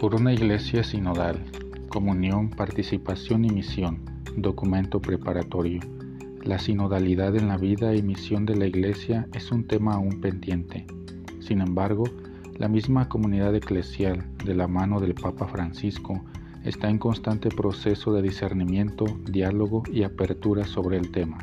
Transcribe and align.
Por 0.00 0.14
una 0.14 0.32
iglesia 0.32 0.82
sinodal, 0.82 1.44
comunión, 1.90 2.48
participación 2.48 3.44
y 3.44 3.50
misión, 3.50 3.98
documento 4.34 4.98
preparatorio. 4.98 5.80
La 6.42 6.58
sinodalidad 6.58 7.36
en 7.36 7.48
la 7.48 7.58
vida 7.58 7.94
y 7.94 8.00
misión 8.00 8.46
de 8.46 8.56
la 8.56 8.64
iglesia 8.64 9.28
es 9.34 9.52
un 9.52 9.66
tema 9.66 9.96
aún 9.96 10.22
pendiente. 10.22 10.86
Sin 11.40 11.60
embargo, 11.60 12.04
la 12.56 12.66
misma 12.66 13.10
comunidad 13.10 13.54
eclesial, 13.54 14.24
de 14.42 14.54
la 14.54 14.66
mano 14.66 15.00
del 15.00 15.12
Papa 15.12 15.46
Francisco, 15.48 16.24
está 16.64 16.88
en 16.88 16.96
constante 16.96 17.50
proceso 17.50 18.14
de 18.14 18.22
discernimiento, 18.22 19.04
diálogo 19.26 19.82
y 19.92 20.04
apertura 20.04 20.64
sobre 20.64 20.96
el 20.96 21.10
tema. 21.10 21.36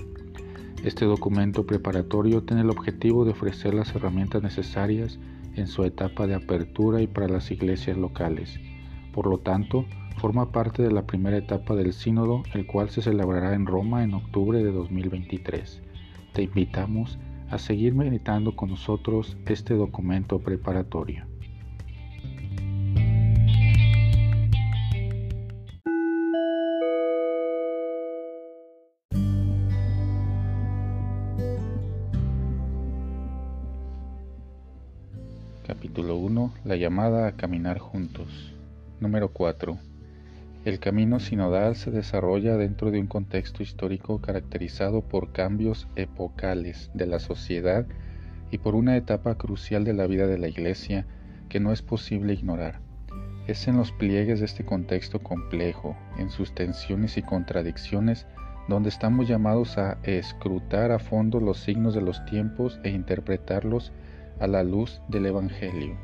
Este 0.84 1.06
documento 1.06 1.68
preparatorio 1.68 2.42
tiene 2.42 2.64
el 2.64 2.72
objetivo 2.72 3.24
de 3.24 3.34
ofrecer 3.34 3.76
las 3.76 3.94
herramientas 3.94 4.42
necesarias 4.42 5.20
en 5.58 5.68
su 5.68 5.84
etapa 5.84 6.28
de 6.28 6.36
apertura 6.36 7.02
y 7.02 7.08
para 7.08 7.28
las 7.28 7.52
iglesias 7.52 7.98
locales. 7.98 8.60
Por 9.14 9.28
lo 9.28 9.40
tanto, 9.40 9.86
forma 10.18 10.52
parte 10.52 10.82
de 10.82 10.92
la 10.92 11.06
primera 11.06 11.38
etapa 11.38 11.76
del 11.76 11.94
sínodo, 11.94 12.44
el 12.54 12.66
cual 12.66 12.90
se 12.90 13.02
celebrará 13.02 13.54
en 13.54 13.66
Roma 13.66 14.04
en 14.04 14.14
octubre 14.14 14.64
de 14.64 14.72
2023. 14.72 15.82
Te 16.34 16.44
invitamos 16.44 17.20
a 17.50 17.58
seguir 17.58 17.94
meditando 17.94 18.56
con 18.56 18.70
nosotros 18.70 19.38
este 19.46 19.76
documento 19.76 20.40
preparatorio. 20.40 21.27
Capítulo 35.68 36.16
1. 36.16 36.54
La 36.64 36.78
llamada 36.78 37.28
a 37.28 37.34
caminar 37.34 37.78
juntos. 37.78 38.56
Número 39.02 39.34
4. 39.34 39.78
El 40.64 40.80
camino 40.80 41.20
sinodal 41.20 41.76
se 41.76 41.92
desarrolla 41.92 42.56
dentro 42.56 42.90
de 42.90 43.02
un 43.02 43.08
contexto 43.08 43.64
histórico 43.64 44.22
caracterizado 44.22 45.02
por 45.02 45.34
cambios 45.34 45.90
epocales 45.98 46.90
de 46.94 47.06
la 47.06 47.20
sociedad 47.20 47.86
y 48.50 48.60
por 48.60 48.76
una 48.76 48.96
etapa 48.96 49.36
crucial 49.36 49.84
de 49.84 49.92
la 49.92 50.08
vida 50.08 50.26
de 50.26 50.38
la 50.38 50.48
Iglesia 50.48 51.06
que 51.50 51.60
no 51.60 51.74
es 51.74 51.82
posible 51.82 52.32
ignorar. 52.32 52.80
Es 53.48 53.68
en 53.68 53.76
los 53.76 53.92
pliegues 53.92 54.40
de 54.40 54.46
este 54.46 54.64
contexto 54.64 55.20
complejo, 55.20 55.98
en 56.18 56.30
sus 56.30 56.56
tensiones 56.56 57.18
y 57.18 57.24
contradicciones, 57.24 58.26
donde 58.70 58.88
estamos 58.88 59.28
llamados 59.28 59.78
a 59.78 59.98
escrutar 60.04 60.94
a 60.94 61.00
fondo 61.00 61.42
los 61.42 61.60
signos 61.60 61.94
de 61.94 62.02
los 62.02 62.24
tiempos 62.24 62.80
e 62.86 62.90
interpretarlos 62.90 63.92
a 64.40 64.48
la 64.48 64.64
luz 64.64 65.02
del 65.08 65.26
Evangelio. 65.26 65.96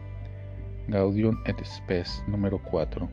Gaudium 0.88 1.38
et 1.46 1.64
Spes 1.64 2.24
número 2.28 2.62
4. 2.62 3.10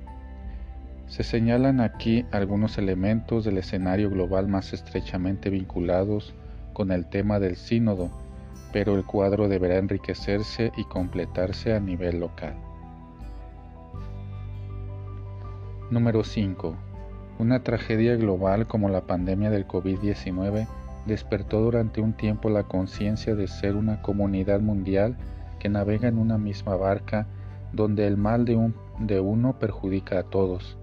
Se 1.07 1.23
señalan 1.23 1.81
aquí 1.81 2.25
algunos 2.33 2.79
elementos 2.79 3.45
del 3.45 3.59
escenario 3.59 4.11
global 4.11 4.49
más 4.49 4.73
estrechamente 4.73 5.51
vinculados 5.51 6.35
con 6.73 6.93
el 6.93 7.07
tema 7.07 7.39
del 7.39 7.57
sínodo, 7.57 8.11
pero 8.73 8.95
el 8.95 9.05
cuadro 9.05 9.49
deberá 9.49 9.79
enriquecerse 9.79 10.73
y 10.77 10.85
completarse 10.85 11.75
a 11.75 11.81
nivel 11.81 12.21
local. 12.21 12.55
Número 15.91 16.23
5. 16.23 16.77
Una 17.41 17.63
tragedia 17.65 18.15
global 18.17 18.69
como 18.69 18.89
la 18.89 19.01
pandemia 19.03 19.51
del 19.51 19.67
COVID-19 19.67 20.69
despertó 21.07 21.61
durante 21.61 22.01
un 22.01 22.13
tiempo 22.13 22.51
la 22.51 22.65
conciencia 22.65 23.35
de 23.35 23.49
ser 23.49 23.77
una 23.77 24.03
comunidad 24.03 24.61
mundial 24.61 25.17
que 25.59 25.69
navega 25.69 26.09
en 26.09 26.19
una 26.19 26.39
misma 26.39 26.77
barca 26.77 27.27
donde 27.73 28.07
el 28.07 28.17
mal 28.17 28.45
de, 28.45 28.57
un, 28.57 28.75
de 28.99 29.21
uno 29.21 29.59
perjudica 29.59 30.19
a 30.19 30.23
todos. 30.25 30.77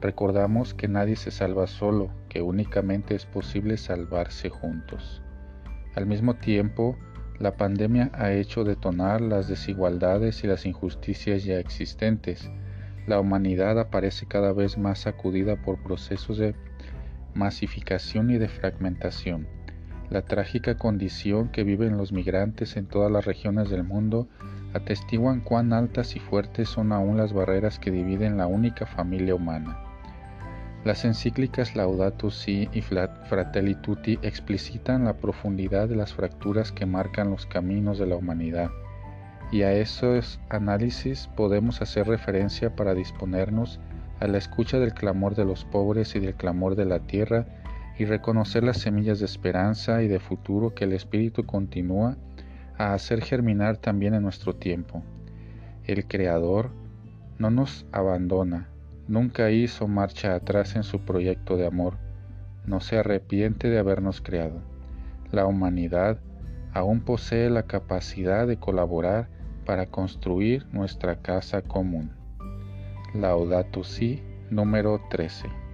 Recordamos 0.00 0.74
que 0.74 0.88
nadie 0.88 1.16
se 1.16 1.30
salva 1.30 1.66
solo, 1.66 2.10
que 2.28 2.42
únicamente 2.42 3.14
es 3.14 3.26
posible 3.26 3.76
salvarse 3.76 4.50
juntos. 4.50 5.22
Al 5.94 6.06
mismo 6.06 6.34
tiempo, 6.34 6.96
la 7.38 7.56
pandemia 7.56 8.10
ha 8.14 8.32
hecho 8.32 8.64
detonar 8.64 9.20
las 9.20 9.48
desigualdades 9.48 10.44
y 10.44 10.46
las 10.46 10.66
injusticias 10.66 11.44
ya 11.44 11.58
existentes. 11.58 12.50
La 13.06 13.20
humanidad 13.20 13.78
aparece 13.78 14.26
cada 14.26 14.52
vez 14.52 14.78
más 14.78 15.00
sacudida 15.00 15.56
por 15.56 15.82
procesos 15.82 16.38
de 16.38 16.54
masificación 17.36 18.30
y 18.30 18.38
de 18.38 18.48
fragmentación. 18.48 19.46
La 20.10 20.22
trágica 20.22 20.76
condición 20.76 21.48
que 21.48 21.64
viven 21.64 21.96
los 21.96 22.12
migrantes 22.12 22.76
en 22.76 22.86
todas 22.86 23.10
las 23.10 23.24
regiones 23.24 23.70
del 23.70 23.84
mundo 23.84 24.28
atestiguan 24.72 25.40
cuán 25.40 25.72
altas 25.72 26.16
y 26.16 26.20
fuertes 26.20 26.68
son 26.68 26.92
aún 26.92 27.16
las 27.16 27.32
barreras 27.32 27.78
que 27.78 27.90
dividen 27.90 28.36
la 28.36 28.46
única 28.46 28.86
familia 28.86 29.34
humana. 29.34 29.78
Las 30.84 31.04
encíclicas 31.04 31.74
Laudato 31.74 32.30
Si 32.30 32.68
y 32.72 32.80
Fratelli 32.80 33.74
Tutti 33.74 34.18
explicitan 34.22 35.04
la 35.04 35.14
profundidad 35.14 35.88
de 35.88 35.96
las 35.96 36.14
fracturas 36.14 36.70
que 36.70 36.86
marcan 36.86 37.30
los 37.30 37.44
caminos 37.46 37.98
de 37.98 38.06
la 38.06 38.16
humanidad, 38.16 38.70
y 39.50 39.62
a 39.62 39.72
esos 39.72 40.38
análisis 40.48 41.28
podemos 41.36 41.82
hacer 41.82 42.06
referencia 42.06 42.76
para 42.76 42.94
disponernos 42.94 43.80
a 44.20 44.26
la 44.26 44.38
escucha 44.38 44.78
del 44.78 44.94
clamor 44.94 45.34
de 45.34 45.44
los 45.44 45.64
pobres 45.64 46.14
y 46.16 46.20
del 46.20 46.34
clamor 46.34 46.74
de 46.76 46.84
la 46.84 47.00
tierra 47.00 47.46
y 47.98 48.04
reconocer 48.04 48.62
las 48.62 48.78
semillas 48.78 49.18
de 49.18 49.26
esperanza 49.26 50.02
y 50.02 50.08
de 50.08 50.20
futuro 50.20 50.74
que 50.74 50.84
el 50.84 50.92
Espíritu 50.92 51.44
continúa 51.44 52.16
a 52.78 52.92
hacer 52.92 53.22
germinar 53.22 53.78
también 53.78 54.14
en 54.14 54.22
nuestro 54.22 54.54
tiempo. 54.54 55.02
El 55.84 56.06
Creador 56.06 56.70
no 57.38 57.50
nos 57.50 57.86
abandona, 57.92 58.68
nunca 59.08 59.50
hizo 59.50 59.88
marcha 59.88 60.34
atrás 60.34 60.76
en 60.76 60.82
su 60.82 61.00
proyecto 61.00 61.56
de 61.56 61.66
amor, 61.66 61.96
no 62.66 62.80
se 62.80 62.98
arrepiente 62.98 63.70
de 63.70 63.78
habernos 63.78 64.20
creado. 64.20 64.60
La 65.30 65.46
humanidad 65.46 66.18
aún 66.72 67.00
posee 67.00 67.48
la 67.50 67.64
capacidad 67.64 68.46
de 68.46 68.58
colaborar 68.58 69.28
para 69.64 69.86
construir 69.86 70.66
nuestra 70.72 71.16
casa 71.22 71.62
común. 71.62 72.12
Laudato 73.20 73.82
Si 73.82 74.22
número 74.50 75.00
13. 75.10 75.65